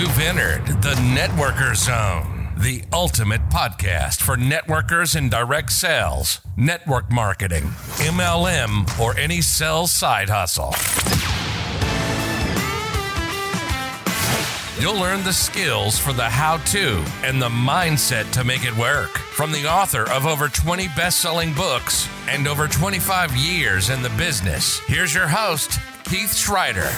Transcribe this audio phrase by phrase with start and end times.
[0.00, 7.64] You've entered the Networker Zone, the ultimate podcast for networkers in direct sales, network marketing,
[7.98, 10.74] MLM, or any sales side hustle.
[14.80, 19.18] You'll learn the skills for the how to and the mindset to make it work
[19.18, 24.08] from the author of over 20 best selling books and over 25 years in the
[24.16, 24.78] business.
[24.86, 25.72] Here's your host,
[26.04, 26.88] Keith Schreiter.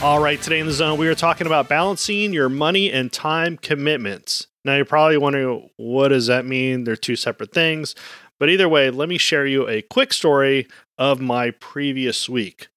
[0.00, 3.56] All right, today in the zone, we are talking about balancing your money and time
[3.56, 4.46] commitments.
[4.64, 6.84] Now, you're probably wondering, what does that mean?
[6.84, 7.96] They're two separate things.
[8.38, 12.68] But either way, let me share you a quick story of my previous week.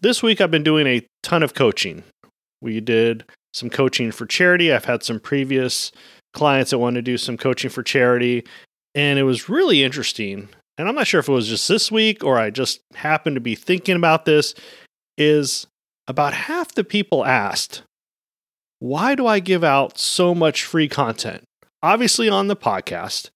[0.00, 2.02] This week, I've been doing a ton of coaching.
[2.60, 4.70] We did some coaching for charity.
[4.70, 5.92] I've had some previous
[6.34, 8.44] clients that want to do some coaching for charity,
[8.94, 10.50] and it was really interesting.
[10.76, 13.40] And I'm not sure if it was just this week or I just happened to
[13.40, 14.54] be thinking about this.
[15.16, 15.66] Is
[16.06, 17.82] about half the people asked,
[18.78, 21.44] Why do I give out so much free content?
[21.82, 23.30] Obviously, on the podcast.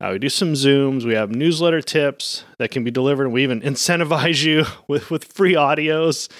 [0.00, 3.44] Uh, we do some Zooms, we have newsletter tips that can be delivered, and we
[3.44, 6.30] even incentivize you with, with free audios.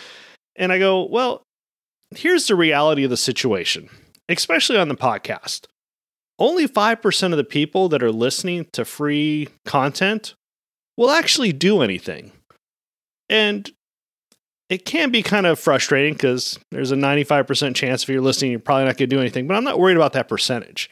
[0.57, 1.43] And I go, Well,
[2.17, 3.89] here's the reality of the situation,
[4.29, 5.67] especially on the podcast.
[6.39, 10.35] Only 5% of the people that are listening to free content
[10.97, 12.33] will actually do anything.
[13.29, 13.71] And
[14.73, 18.61] it can be kind of frustrating because there's a 95% chance if you're listening, you're
[18.61, 20.89] probably not going to do anything, but I'm not worried about that percentage.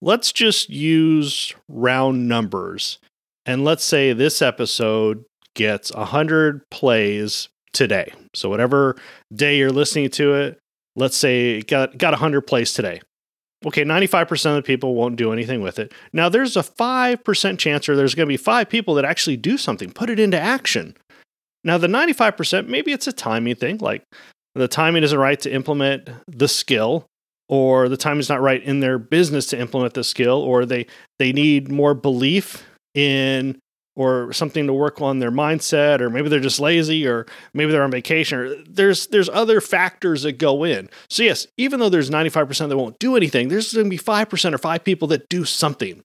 [0.00, 2.98] Let's just use round numbers.
[3.44, 8.14] And let's say this episode gets 100 plays today.
[8.34, 8.96] So whatever
[9.34, 10.58] day you're listening to it,
[10.96, 13.02] let's say it got got 100 plays today.
[13.66, 15.92] Okay, 95% of the people won't do anything with it.
[16.14, 19.58] Now there's a 5% chance or there's going to be 5 people that actually do
[19.58, 20.96] something, put it into action.
[21.66, 24.04] Now the 95%, maybe it's a timing thing, like
[24.54, 27.06] the timing isn't right to implement the skill
[27.48, 30.86] or the time is not right in their business to implement the skill or they
[31.18, 33.58] they need more belief in
[33.96, 37.82] or something to work on their mindset or maybe they're just lazy or maybe they're
[37.82, 40.88] on vacation or there's there's other factors that go in.
[41.10, 44.54] So yes even though there's 95% that won't do anything there's going to be 5%
[44.54, 46.00] or 5 people that do something.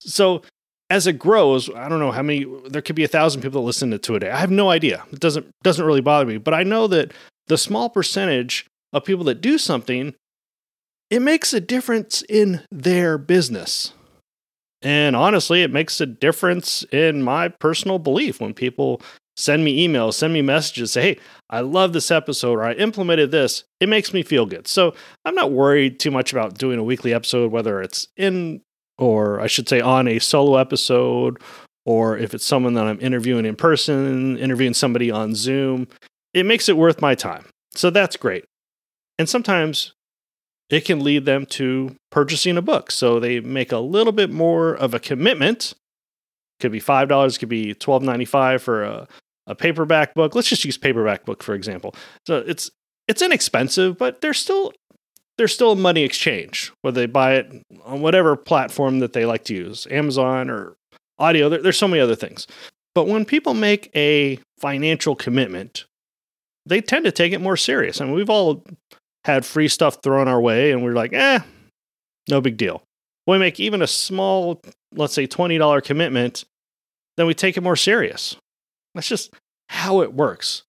[0.00, 0.42] So
[0.90, 3.66] as it grows i don't know how many there could be a thousand people that
[3.66, 4.30] listen to it a day.
[4.30, 7.12] i have no idea it doesn't doesn't really bother me but i know that
[7.48, 10.14] the small percentage of people that do something
[11.10, 13.92] it makes a difference in their business
[14.82, 19.00] and honestly, it makes a difference in my personal belief when people
[19.36, 21.18] send me emails, send me messages, say, hey,
[21.50, 23.64] I love this episode or I implemented this.
[23.80, 24.68] It makes me feel good.
[24.68, 24.94] So
[25.24, 28.62] I'm not worried too much about doing a weekly episode, whether it's in,
[28.98, 31.38] or I should say, on a solo episode,
[31.84, 35.88] or if it's someone that I'm interviewing in person, interviewing somebody on Zoom.
[36.34, 37.46] It makes it worth my time.
[37.72, 38.44] So that's great.
[39.18, 39.92] And sometimes
[40.68, 42.90] it can lead them to purchasing a book.
[42.90, 45.74] So they make a little bit more of a commitment.
[46.60, 49.08] Could be five dollars, could be twelve ninety five for a,
[49.46, 50.34] a paperback book.
[50.34, 51.94] Let's just use paperback book for example.
[52.26, 52.70] So it's
[53.08, 54.72] it's inexpensive, but there's still
[55.38, 59.44] there's still a money exchange whether they buy it on whatever platform that they like
[59.44, 60.76] to use, Amazon or
[61.18, 61.48] audio.
[61.48, 62.46] There, there's so many other things.
[62.94, 65.84] But when people make a financial commitment,
[66.64, 68.00] they tend to take it more serious.
[68.00, 68.64] I mean, we've all
[69.24, 71.40] had free stuff thrown our way and we're like, eh,
[72.28, 72.82] no big deal.
[73.24, 74.62] When we make even a small,
[74.94, 76.44] let's say $20 commitment,
[77.16, 78.36] then we take it more serious.
[78.94, 79.34] That's just
[79.68, 80.62] how it works.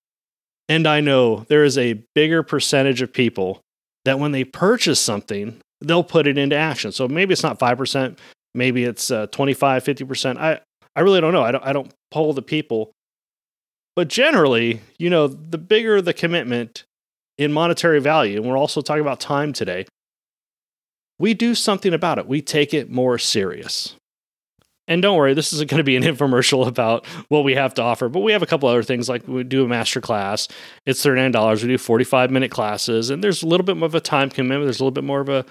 [0.67, 3.61] And I know there is a bigger percentage of people
[4.07, 6.91] that when they purchase something, they'll put it into action.
[6.91, 8.17] So maybe it's not 5%,
[8.53, 10.37] maybe it's uh, 25, 50%.
[10.37, 10.59] I,
[10.95, 11.43] I really don't know.
[11.43, 12.91] I don't, I don't poll the people.
[13.95, 16.83] But generally, you know, the bigger the commitment,
[17.37, 19.85] in monetary value, and we're also talking about time today,
[21.19, 22.27] we do something about it.
[22.27, 23.95] We take it more serious.
[24.87, 27.81] And don't worry, this isn't going to be an infomercial about what we have to
[27.81, 30.47] offer, but we have a couple other things like we do a master class.
[30.85, 31.61] It's $39.
[31.61, 34.65] We do 45 minute classes, and there's a little bit more of a time commitment.
[34.65, 35.45] There's a little bit more of a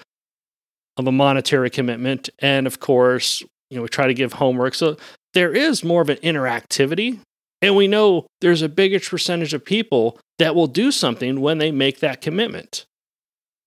[0.97, 2.29] of a monetary commitment.
[2.39, 4.73] And of course, you know, we try to give homework.
[4.73, 4.97] So
[5.33, 7.19] there is more of an interactivity
[7.61, 11.71] and we know there's a bigger percentage of people that will do something when they
[11.71, 12.85] make that commitment.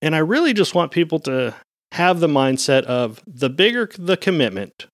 [0.01, 1.55] And I really just want people to
[1.91, 4.87] have the mindset of the bigger the commitment,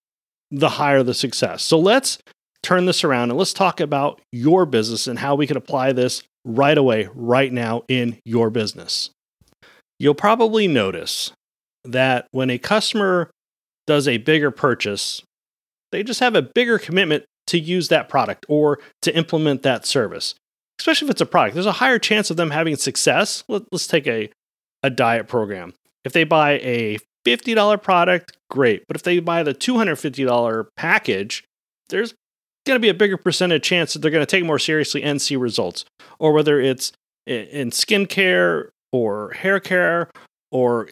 [0.52, 1.64] the higher the success.
[1.64, 2.20] So let's
[2.64, 6.24] turn this around and let's talk about your business and how we can apply this
[6.46, 9.10] right away, right now in your business.
[10.00, 11.32] You'll probably notice
[11.84, 13.30] that when a customer
[13.86, 15.22] does a bigger purchase,
[15.92, 20.36] they just have a bigger commitment to use that product or to implement that service.
[20.80, 23.44] especially if it's a product, there's a higher chance of them having success.
[23.48, 24.30] Let, us take a,
[24.84, 25.74] a diet program.
[26.06, 28.84] If they buy a $50 product, great.
[28.88, 31.44] But if they buy the $250 package,
[31.90, 32.14] there's
[32.66, 35.22] going to be a bigger percentage chance that they're going to take more seriously and
[35.22, 35.86] see results.
[36.20, 36.92] Or whether it's
[37.26, 40.10] in skincare or hair care
[40.52, 40.90] or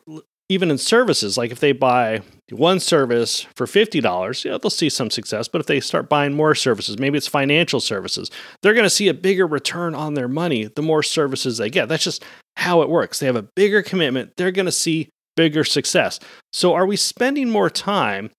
[0.48, 2.22] even in services, like if they buy
[2.52, 5.48] one service for $50, yeah, they'll see some success.
[5.48, 8.30] But if they start buying more services, maybe it's financial services,
[8.62, 11.90] they're going to see a bigger return on their money the more services they get.
[11.90, 12.24] That's just
[12.58, 13.19] how it works.
[13.19, 16.20] They have a bigger commitment, they're going to see bigger success.
[16.54, 18.32] So, are we spending more time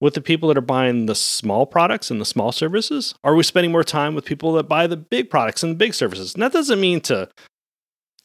[0.00, 3.14] with the people that are buying the small products and the small services?
[3.24, 5.94] Are we spending more time with people that buy the big products and the big
[5.94, 6.34] services?
[6.34, 7.28] And that doesn't mean to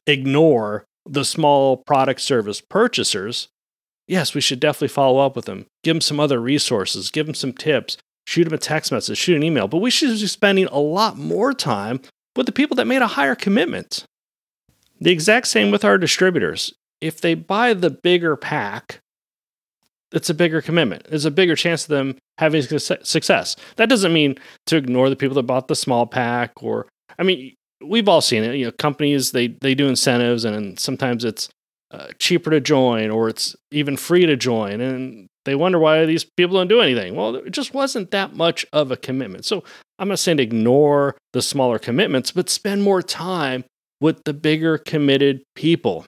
[0.08, 3.48] ignore the small product service purchasers,
[4.08, 7.36] yes, we should definitely follow up with them, give them some other resources, give them
[7.36, 9.68] some tips, shoot them a text message, shoot an email.
[9.68, 12.02] But we should be spending a lot more time
[12.36, 14.04] with the people that made a higher commitment.
[15.02, 16.74] The exact same with our distributors.
[17.02, 19.02] If they buy the bigger pack,
[20.12, 21.06] it's a bigger commitment.
[21.10, 23.56] There's a bigger chance of them having success.
[23.76, 24.36] That doesn't mean
[24.66, 26.88] to ignore the people that bought the small pack or,
[27.18, 28.56] I mean, we've all seen it.
[28.56, 31.50] You know, companies they they do incentives, and sometimes it's
[31.92, 36.24] uh, cheaper to join, or it's even free to join, and they wonder why these
[36.24, 37.16] people don't do anything.
[37.16, 39.46] Well, it just wasn't that much of a commitment.
[39.46, 39.64] So
[39.98, 43.64] I'm not saying ignore the smaller commitments, but spend more time
[44.02, 46.06] with the bigger committed people.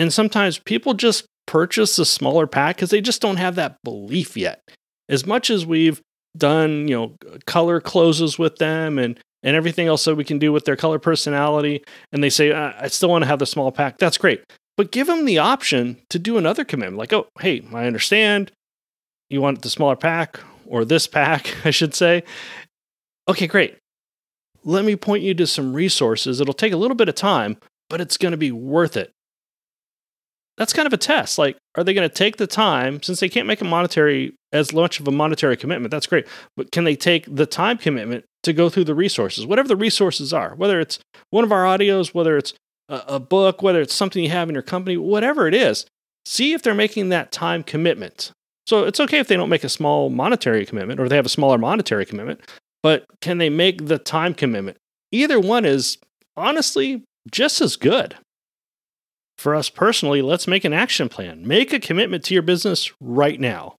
[0.00, 4.34] And sometimes people just purchase a smaller pack because they just don't have that belief
[4.34, 4.62] yet.
[5.10, 6.00] As much as we've
[6.34, 10.52] done, you know, color closes with them and and everything else that we can do
[10.52, 11.82] with their color personality,
[12.12, 14.42] and they say, I still want to have the small pack, that's great.
[14.76, 16.98] But give them the option to do another commitment.
[16.98, 18.52] Like, oh, hey, I understand
[19.28, 22.22] you want the smaller pack or this pack, I should say.
[23.28, 23.76] Okay, great.
[24.64, 26.40] Let me point you to some resources.
[26.40, 27.58] It'll take a little bit of time,
[27.90, 29.10] but it's going to be worth it.
[30.56, 31.38] That's kind of a test.
[31.38, 34.72] Like, are they going to take the time, since they can't make a monetary, as
[34.72, 35.90] much of a monetary commitment?
[35.90, 36.26] That's great.
[36.56, 40.32] But can they take the time commitment to go through the resources, whatever the resources
[40.32, 40.98] are, whether it's
[41.30, 42.54] one of our audios, whether it's
[42.88, 45.86] a, a book, whether it's something you have in your company, whatever it is,
[46.24, 48.32] see if they're making that time commitment.
[48.66, 51.30] So it's okay if they don't make a small monetary commitment or they have a
[51.30, 52.40] smaller monetary commitment,
[52.82, 54.76] but can they make the time commitment?
[55.10, 55.98] Either one is
[56.36, 58.16] honestly just as good.
[59.40, 61.48] For us personally, let's make an action plan.
[61.48, 63.76] Make a commitment to your business right now.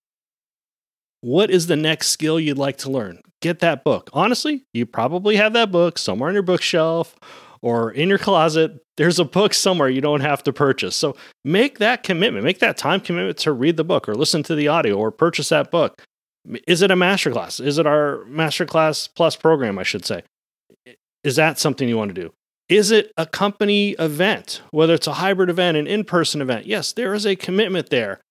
[1.20, 3.22] What is the next skill you'd like to learn?
[3.44, 4.10] Get that book.
[4.12, 7.16] Honestly, you probably have that book somewhere on your bookshelf
[7.62, 8.82] or in your closet.
[8.98, 10.96] There's a book somewhere you don't have to purchase.
[10.96, 11.16] So
[11.46, 14.68] make that commitment, make that time commitment to read the book or listen to the
[14.68, 16.02] audio or purchase that book.
[16.68, 17.64] Is it a masterclass?
[17.64, 20.24] Is it our masterclass plus program, I should say?
[21.24, 22.34] Is that something you want to do?
[22.72, 26.66] Is it a company event, whether it's a hybrid event, an in person event?
[26.66, 28.22] Yes, there is a commitment there.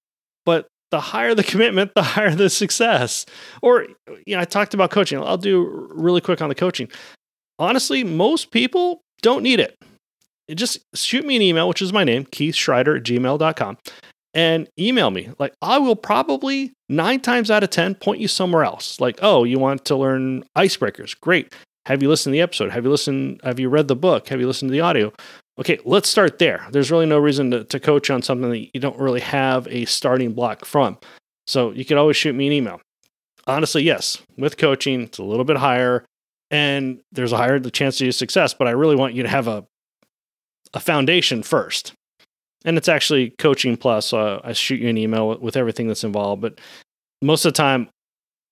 [0.47, 3.27] But the higher the commitment, the higher the success.
[3.61, 3.87] Or,
[4.27, 5.23] you know, I talked about coaching.
[5.23, 6.89] I'll do really quick on the coaching.
[7.59, 9.77] Honestly, most people don't need it.
[10.55, 13.77] just shoot me an email, which is my name, Keith Schreiter at gmail.com,
[14.33, 15.29] and email me.
[15.39, 18.99] Like, I will probably nine times out of 10 point you somewhere else.
[19.01, 21.15] Like, oh, you want to learn icebreakers?
[21.21, 21.55] Great.
[21.87, 22.71] Have you listened to the episode?
[22.71, 23.41] Have you listened?
[23.43, 24.29] Have you read the book?
[24.29, 25.13] Have you listened to the audio?
[25.59, 26.67] Okay, let's start there.
[26.71, 29.85] There's really no reason to, to coach on something that you don't really have a
[29.85, 30.99] starting block from.
[31.47, 32.81] So you can always shoot me an email.
[33.47, 36.05] Honestly, yes, with coaching, it's a little bit higher
[36.51, 39.65] and there's a higher chance of success, but I really want you to have a,
[40.75, 41.93] a foundation first.
[42.65, 44.13] And it's actually coaching plus.
[44.13, 46.61] Uh, I shoot you an email with everything that's involved, but
[47.23, 47.89] most of the time,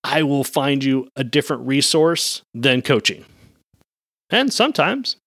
[0.03, 3.25] I will find you a different resource than coaching.
[4.29, 5.17] And sometimes,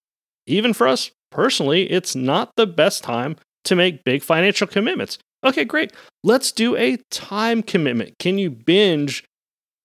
[0.47, 5.17] even for us personally, it's not the best time to make big financial commitments.
[5.43, 5.91] Okay, great.
[6.23, 8.13] Let's do a time commitment.
[8.19, 9.23] Can you binge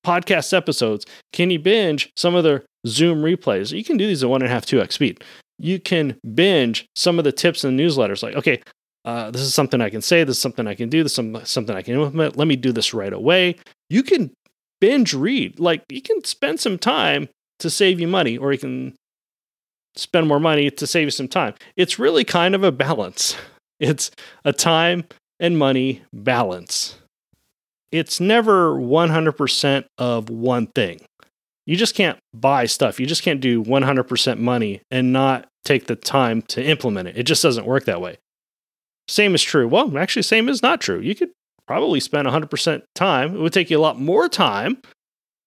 [0.06, 1.04] podcast episodes?
[1.32, 3.76] Can you binge some of the Zoom replays?
[3.76, 5.22] You can do these at one and a half, two X speed.
[5.58, 8.22] You can binge some of the tips in the newsletters.
[8.22, 8.62] Like, okay,
[9.04, 10.22] uh, this is something I can say.
[10.22, 11.02] This is something I can do.
[11.02, 12.36] This is something I can implement.
[12.36, 13.56] Let me do this right away.
[13.90, 14.30] You can
[14.80, 15.58] binge read.
[15.58, 18.94] Like, you can spend some time to save you money, or you can
[19.96, 21.54] spend more money to save you some time.
[21.76, 23.36] It's really kind of a balance.
[23.80, 24.10] It's
[24.44, 25.04] a time
[25.38, 26.98] and money balance.
[27.92, 31.00] It's never 100% of one thing.
[31.64, 32.98] You just can't buy stuff.
[32.98, 37.18] You just can't do 100% money and not take the time to implement it.
[37.18, 38.18] It just doesn't work that way.
[39.06, 39.68] Same is true.
[39.68, 40.98] Well, actually, same is not true.
[40.98, 41.30] You could
[41.68, 43.36] probably spend 100% time.
[43.36, 44.78] It would take you a lot more time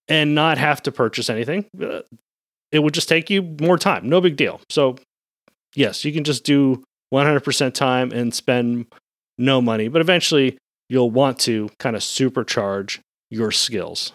[0.08, 1.66] and not have to purchase anything.
[1.82, 2.02] Uh,
[2.72, 4.08] it would just take you more time.
[4.08, 4.62] No big deal.
[4.70, 4.98] So,
[5.76, 8.86] yes, you can just do 100% time and spend
[9.40, 10.60] no money, but eventually
[10.90, 13.00] you'll want to kind of supercharge
[13.32, 14.14] your skills.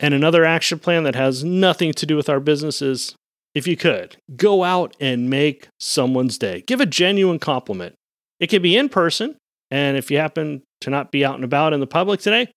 [0.00, 3.14] And another action plan that has nothing to do with our business is
[3.54, 6.64] if you could, go out and make someone's day.
[6.66, 7.94] Give a genuine compliment.
[8.40, 9.36] It can be in person,
[9.72, 12.52] and if you happen to not be out and about in the public today,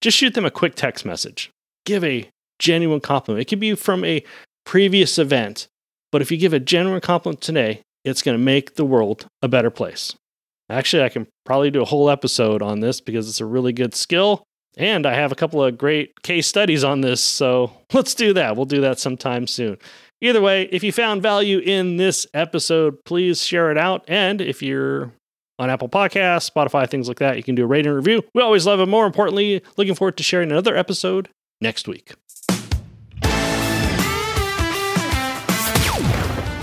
[0.00, 1.50] just shoot them a quick text message.
[1.84, 2.26] Give a
[2.58, 3.42] genuine compliment.
[3.42, 4.24] It could be from a
[4.64, 5.68] previous event,
[6.10, 9.48] but if you give a genuine compliment today, it's going to make the world a
[9.48, 10.14] better place.
[10.70, 13.94] Actually, I can probably do a whole episode on this because it's a really good
[13.94, 14.42] skill.
[14.78, 17.22] And I have a couple of great case studies on this.
[17.22, 18.56] So let's do that.
[18.56, 19.76] We'll do that sometime soon.
[20.22, 24.04] Either way, if you found value in this episode, please share it out.
[24.08, 25.12] And if you're
[25.58, 28.22] on Apple Podcasts, Spotify, things like that, you can do a rating and review.
[28.34, 28.86] We always love it.
[28.86, 31.28] More importantly, looking forward to sharing another episode
[31.60, 32.12] next week.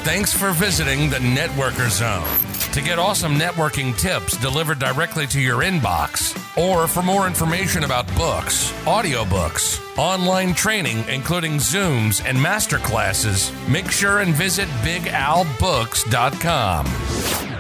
[0.04, 2.28] Thanks for visiting the Networker Zone.
[2.74, 8.08] To get awesome networking tips delivered directly to your inbox, or for more information about
[8.16, 17.51] books, audiobooks, online training, including Zooms and masterclasses, make sure and visit BigAlBooks.com.